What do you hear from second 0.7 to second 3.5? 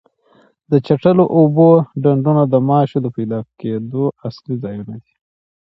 د چټلو اوبو ډنډونه د ماشو د پیدا